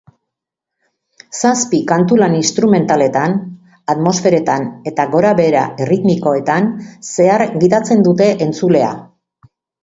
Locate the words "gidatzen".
7.67-8.03